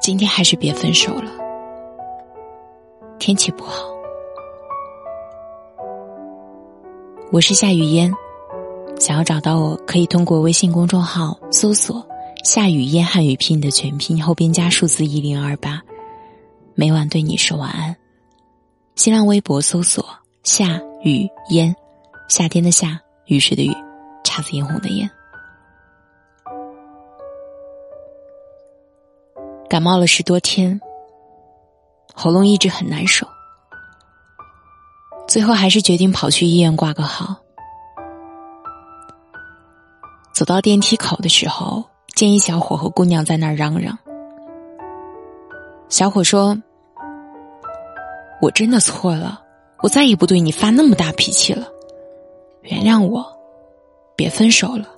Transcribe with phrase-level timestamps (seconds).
[0.00, 1.30] 今天还是别分手了，
[3.18, 3.84] 天气不好。
[7.30, 8.10] 我是夏雨嫣，
[8.98, 12.04] 想要找到我可以通过微信公众号搜索
[12.42, 15.82] “夏雨嫣汉语拼音”的全拼后边加数字一零二八，
[16.74, 17.94] 每晚对你说晚安。
[18.96, 20.02] 新浪微博搜索
[20.44, 21.76] “夏雨嫣”，
[22.26, 23.72] 夏天的夏，雨水的雨，
[24.24, 25.08] 姹紫嫣红的嫣。
[29.70, 30.80] 感冒了十多天，
[32.12, 33.24] 喉咙一直很难受。
[35.28, 37.36] 最后还是决定跑去医院挂个号。
[40.34, 41.84] 走到电梯口的时候，
[42.16, 43.96] 见一小伙和姑娘在那儿嚷嚷。
[45.88, 46.58] 小伙说
[48.42, 49.40] ：“我真的错了，
[49.84, 51.68] 我再也不对你发那么大脾气了，
[52.62, 53.24] 原谅我，
[54.16, 54.88] 别分手了。”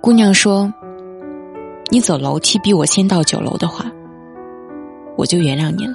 [0.00, 0.72] 姑娘说
[1.94, 3.86] ：“你走楼梯比我先到九楼的话，
[5.16, 5.94] 我就原谅你了。”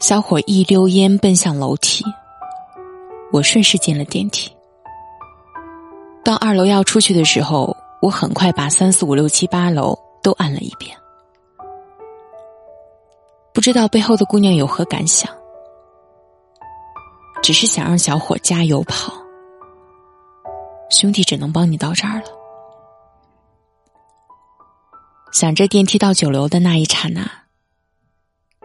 [0.00, 2.04] 小伙一溜烟奔向楼梯，
[3.30, 4.50] 我顺势进了电梯。
[6.24, 10.96] 到二楼要出去的时候，我很快把三四五六七八楼都按了一遍。
[13.54, 15.30] 不知道背后的姑娘有何感想，
[17.40, 19.27] 只是想让小伙加油跑。
[20.98, 22.24] 兄弟只能帮你到这儿了。
[25.30, 27.24] 想着电梯到九楼的那一刹那。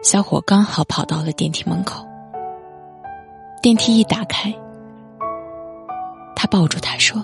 [0.02, 2.04] 小伙刚好跑到了电梯门口，
[3.62, 4.52] 电梯一打开，
[6.34, 7.22] 他抱住他说：“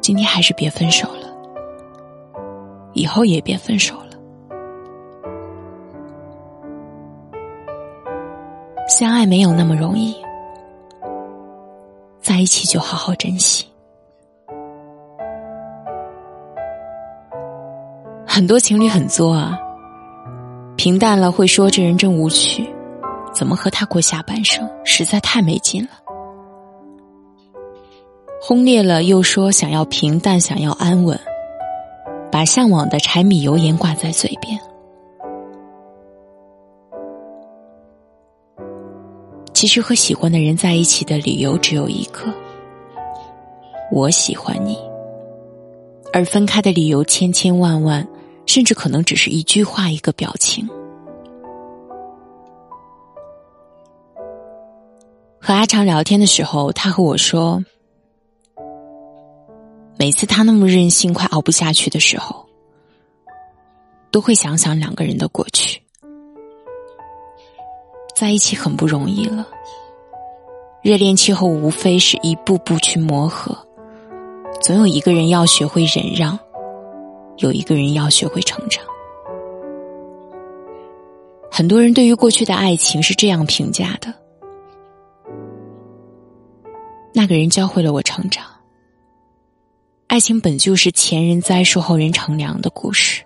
[0.00, 1.26] 今天还是别分手了，
[2.92, 4.10] 以后也别分手了。
[8.88, 10.14] 相爱没有那么容易，
[12.40, 13.66] 在一起就好好珍惜。
[18.26, 19.58] 很多情侣很作啊。”
[20.74, 22.66] 平淡了会说这人真无趣，
[23.34, 25.90] 怎么和他过下半生实在太没劲了。
[28.40, 31.20] 轰烈了又说想要平淡，想要安稳，
[32.32, 34.58] 把向往的柴米油盐挂在嘴边。
[39.60, 42.32] 其实和喜欢的人在一起的理由只有一个：
[43.92, 44.74] 我喜欢你。
[46.14, 48.08] 而分开的理由千千万万。
[48.46, 50.66] 甚至可能只是一句话、一个表情。
[55.38, 57.62] 和阿长聊天的时候，他和我说，
[59.98, 62.46] 每次他那么任性、快熬不下去的时候，
[64.10, 65.82] 都会想想两个人的过去。
[68.20, 69.48] 在一起很不容易了，
[70.82, 73.56] 热恋期后无非是一步步去磨合，
[74.60, 76.38] 总有一个人要学会忍让。
[77.38, 78.84] 有一个人要学会成长。
[81.50, 84.12] 很多人对于过去的爱情是这样评价的：
[87.14, 88.44] 那个人教会了我成长。
[90.08, 93.24] 爱情本就是前人栽树后人乘凉的故事。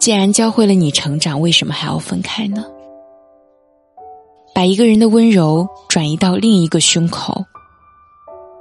[0.00, 2.64] 既然教会了你成长，为什么还要分开呢？
[4.54, 7.44] 把一个人的温柔转移到另一个胸口。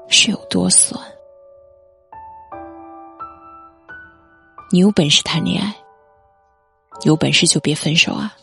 [0.10, 1.00] 是有多酸？
[4.70, 5.74] 你有本事谈恋爱，
[7.04, 8.36] 有本事就别分手啊！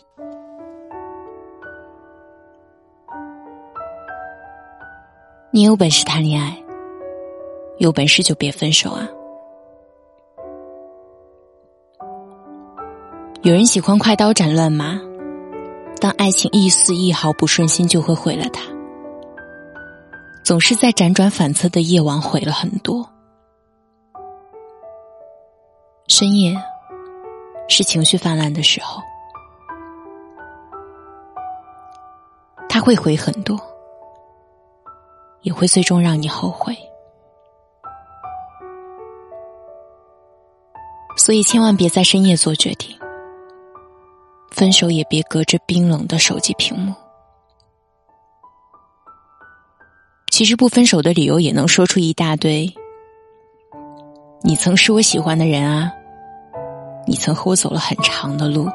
[5.50, 6.56] 你有本事谈恋爱，
[7.78, 9.06] 有本事就别分手啊！
[13.46, 15.00] 有人喜欢快刀斩乱麻，
[16.00, 18.60] 当爱情一丝一毫不顺心，就会毁了他。
[20.44, 23.08] 总是在辗转反侧的夜晚毁了很多。
[26.08, 26.60] 深夜
[27.68, 29.00] 是情绪泛滥的时候，
[32.68, 33.56] 他会毁很多，
[35.42, 36.76] 也会最终让你后悔。
[41.16, 42.98] 所以千万别在深夜做决定，
[44.56, 46.94] 分手也别隔着冰冷的手机屏幕。
[50.30, 52.66] 其实不分手的理由也能说出一大堆。
[54.42, 55.92] 你曾是我喜欢的人啊，
[57.06, 58.66] 你曾和我走了很长的路。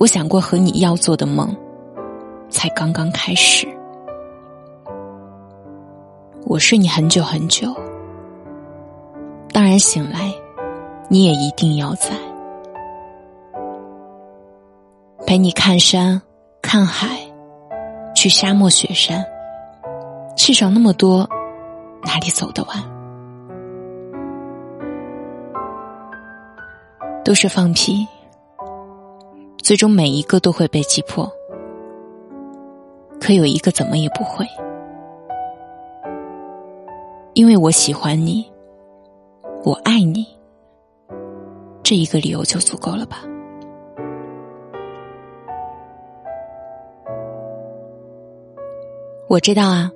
[0.00, 1.56] 我想过和你要做的梦，
[2.50, 3.68] 才刚刚开始。
[6.46, 7.72] 我睡你很久很久，
[9.52, 10.34] 当然醒来，
[11.08, 12.10] 你也一定要在，
[15.36, 16.22] 陪你看山
[16.62, 17.14] 看海。
[18.14, 19.22] 去沙漠雪山。
[20.34, 21.28] 世上那么多，
[22.02, 22.82] 哪里走得完？
[27.22, 28.06] 都是放屁，
[29.58, 31.30] 最终每一个都会被击破。
[33.20, 34.46] 可有一个怎么也不会，
[37.34, 38.50] 因为我喜欢你，
[39.64, 40.26] 我爱你，
[41.82, 43.18] 这一个理由就足够了吧？
[49.28, 49.90] 我知道啊。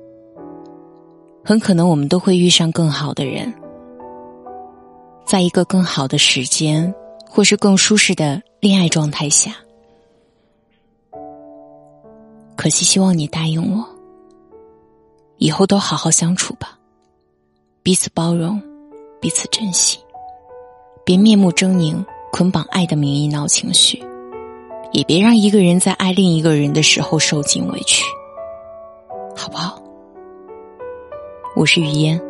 [1.42, 3.52] 很可能我们都会遇上更好的人，
[5.24, 6.94] 在一个更好的时间，
[7.26, 9.56] 或是更舒适的恋爱状态下。
[12.56, 13.84] 可惜，希望你答应我，
[15.38, 16.78] 以后都好好相处吧，
[17.82, 18.60] 彼此包容，
[19.18, 19.98] 彼此珍惜，
[21.06, 24.04] 别面目狰狞，捆绑爱的名义闹情绪，
[24.92, 28.04] 也别让一个人在爱另一个人的时候受尽委屈，
[29.40, 29.82] 好不好？
[31.56, 32.20] 我是雨嫣。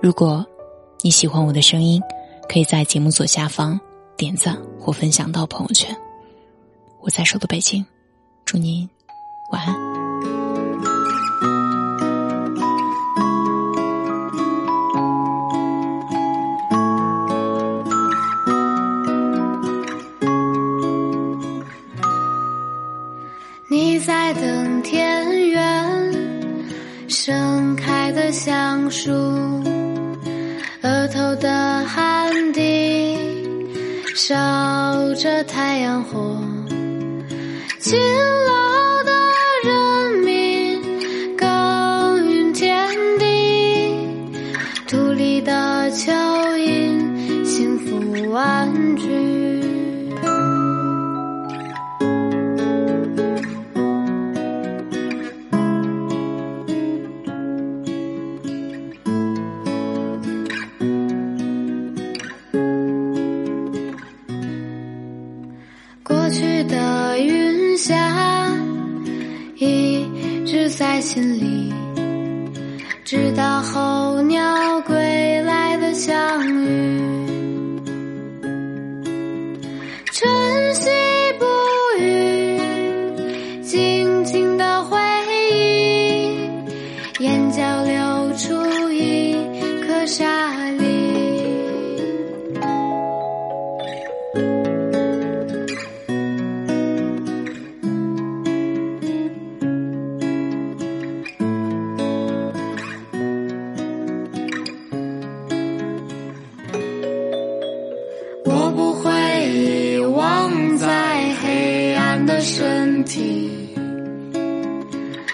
[0.00, 0.42] 如果
[1.02, 2.00] 你喜欢我的声音，
[2.48, 3.78] 可以在节目左下方
[4.16, 5.94] 点赞或分享到朋友圈。
[7.00, 7.84] 我在首都北京，
[8.46, 8.88] 祝您
[9.52, 9.89] 晚安。
[31.20, 33.14] 头的汗滴
[34.14, 34.34] 烧
[35.16, 36.34] 着太阳火，
[37.78, 38.00] 勤
[38.46, 39.12] 劳的
[39.62, 40.80] 人民
[41.36, 42.88] 耕耘天
[43.18, 43.94] 地，
[44.88, 46.10] 土里的蚯
[46.56, 48.32] 蚓幸福
[66.10, 67.94] 过去的云霞
[69.54, 70.04] 一
[70.44, 71.72] 直在心里
[73.04, 77.19] 直到候鸟归来的相遇。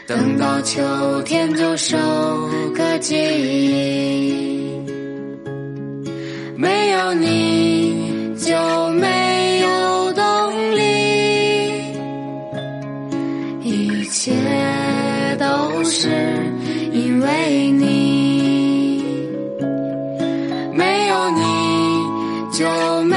[0.06, 0.82] 等到秋
[1.22, 1.96] 天就收
[2.74, 4.80] 割记忆，
[6.56, 8.54] 没有你就
[8.92, 10.22] 没有动
[10.76, 10.82] 力，
[13.62, 14.32] 一切
[15.38, 16.08] 都是
[16.92, 19.02] 因为你，
[20.72, 21.42] 没有你
[22.52, 22.64] 就
[23.04, 23.15] 没